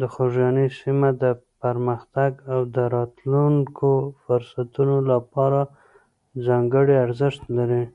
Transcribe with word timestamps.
د 0.00 0.02
خوږیاڼي 0.12 0.66
سیمه 0.80 1.08
د 1.22 1.24
پرمختګ 1.62 2.32
او 2.52 2.60
د 2.74 2.76
راتلونکو 2.96 3.90
فرصتونو 4.24 4.96
لپاره 5.12 5.60
ځانګړې 6.46 6.94
ارزښت 7.06 7.42
لري. 7.58 7.82